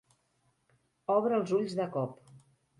Obre 1.17 1.39
els 1.43 1.55
ulls 1.61 1.79
de 1.83 1.89
cop. 1.99 2.19